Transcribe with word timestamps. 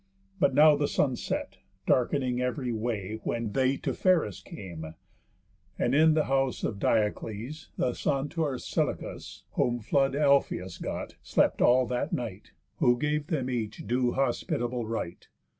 But 0.39 0.55
now 0.55 0.75
the 0.75 0.87
sun 0.87 1.15
set, 1.15 1.57
dark'ning 1.85 2.41
ev'ry 2.41 2.71
way, 2.71 3.19
When 3.23 3.51
they 3.51 3.77
to 3.77 3.93
Pheris 3.93 4.41
came; 4.43 4.95
and 5.77 5.93
in 5.93 6.15
the 6.15 6.23
house 6.23 6.63
Of 6.63 6.79
Diocles 6.79 7.69
(the 7.77 7.93
son 7.93 8.27
t' 8.27 8.41
Orsilochus, 8.41 9.43
Whom 9.51 9.79
flood 9.79 10.13
Alphëus 10.13 10.81
got) 10.81 11.17
slept 11.21 11.61
all 11.61 11.85
that 11.85 12.11
night; 12.13 12.51
Who 12.77 12.97
gave 12.97 13.27
them 13.27 13.47
each 13.47 13.85
due 13.85 14.13
hospitable 14.13 14.87
rite. 14.87 15.27